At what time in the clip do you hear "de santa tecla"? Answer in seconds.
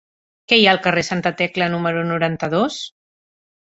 1.05-1.71